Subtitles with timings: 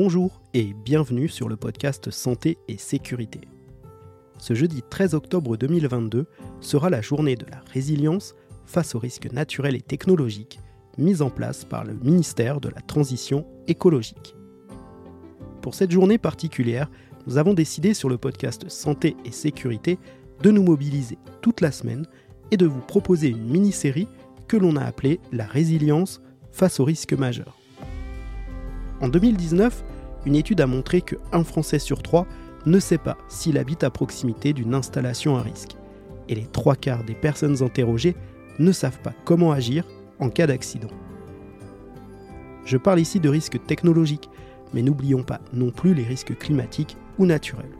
[0.00, 3.40] Bonjour et bienvenue sur le podcast Santé et Sécurité.
[4.38, 6.26] Ce jeudi 13 octobre 2022
[6.60, 10.60] sera la journée de la résilience face aux risques naturels et technologiques
[10.98, 14.36] mise en place par le ministère de la Transition écologique.
[15.62, 16.88] Pour cette journée particulière,
[17.26, 19.98] nous avons décidé sur le podcast Santé et Sécurité
[20.44, 22.06] de nous mobiliser toute la semaine
[22.52, 24.06] et de vous proposer une mini-série
[24.46, 27.57] que l'on a appelée La résilience face aux risques majeurs.
[29.00, 29.84] En 2019,
[30.26, 32.26] une étude a montré qu'un Français sur trois
[32.66, 35.76] ne sait pas s'il habite à proximité d'une installation à risque.
[36.28, 38.16] Et les trois quarts des personnes interrogées
[38.58, 39.84] ne savent pas comment agir
[40.18, 40.88] en cas d'accident.
[42.64, 44.28] Je parle ici de risques technologiques,
[44.74, 47.70] mais n'oublions pas non plus les risques climatiques ou naturels.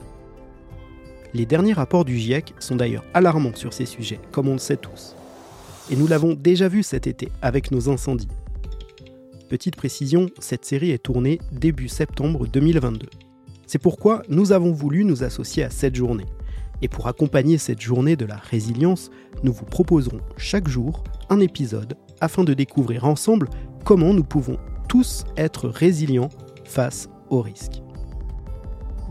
[1.34, 4.78] Les derniers rapports du GIEC sont d'ailleurs alarmants sur ces sujets, comme on le sait
[4.78, 5.14] tous.
[5.90, 8.28] Et nous l'avons déjà vu cet été avec nos incendies.
[9.48, 13.06] Petite précision, cette série est tournée début septembre 2022.
[13.66, 16.26] C'est pourquoi nous avons voulu nous associer à cette journée.
[16.82, 19.10] Et pour accompagner cette journée de la résilience,
[19.44, 23.48] nous vous proposerons chaque jour un épisode afin de découvrir ensemble
[23.86, 26.28] comment nous pouvons tous être résilients
[26.66, 27.82] face aux risques.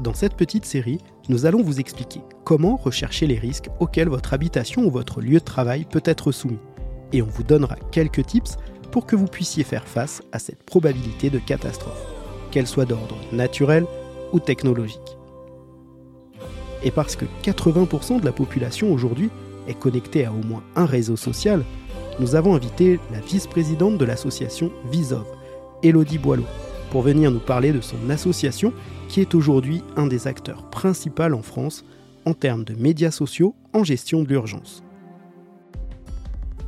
[0.04, 4.86] Dans cette petite série, nous allons vous expliquer comment rechercher les risques auxquels votre habitation
[4.86, 6.60] ou votre lieu de travail peut être soumis.
[7.12, 8.58] Et on vous donnera quelques tips
[8.98, 12.04] pour que vous puissiez faire face à cette probabilité de catastrophe,
[12.50, 13.86] qu'elle soit d'ordre naturel
[14.34, 15.20] ou technologique.
[16.82, 19.30] Et parce que 80% de la population aujourd'hui
[19.68, 21.64] est connectée à au moins un réseau social,
[22.20, 25.28] nous avons invité la vice-présidente de l'association Visov,
[25.84, 26.48] Elodie Boileau,
[26.90, 28.74] pour venir nous parler de son association
[29.10, 31.86] qui est aujourd'hui un des acteurs principaux en France
[32.26, 34.82] en termes de médias sociaux en gestion de l'urgence.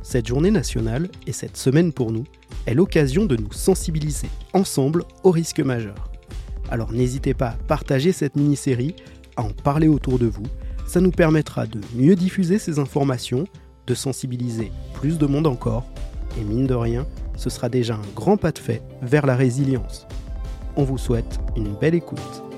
[0.02, 2.24] Cette journée nationale et cette semaine pour nous
[2.66, 6.10] est l'occasion de nous sensibiliser ensemble aux risques majeurs.
[6.70, 8.96] Alors n'hésitez pas à partager cette mini-série,
[9.36, 10.46] à en parler autour de vous,
[10.86, 13.44] ça nous permettra de mieux diffuser ces informations,
[13.86, 15.84] de sensibiliser plus de monde encore,
[16.40, 17.06] et mine de rien,
[17.36, 20.06] ce sera déjà un grand pas de fait vers la résilience.
[20.76, 22.49] On vous souhaite une belle écoute.